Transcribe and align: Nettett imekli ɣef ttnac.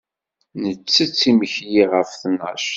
Nettett 0.61 1.21
imekli 1.29 1.83
ɣef 1.93 2.09
ttnac. 2.13 2.65